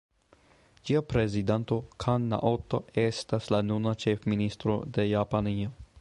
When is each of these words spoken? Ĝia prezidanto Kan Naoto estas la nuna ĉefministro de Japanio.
Ĝia 0.89 1.01
prezidanto 1.09 1.77
Kan 2.05 2.25
Naoto 2.33 2.81
estas 3.03 3.51
la 3.57 3.61
nuna 3.69 3.97
ĉefministro 4.05 4.79
de 4.99 5.11
Japanio. 5.11 5.77